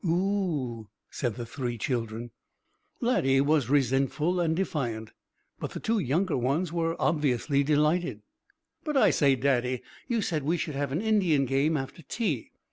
[0.03, 2.31] "Oo!" said the three children.
[3.01, 5.11] Laddie was resentful and defiant,
[5.59, 8.23] but the two younger ones were obviously delighted.
[8.83, 12.49] "But I say, Daddy, you said we should have an Indian game after tea.